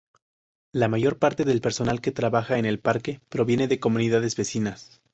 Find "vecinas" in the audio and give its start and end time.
4.35-4.99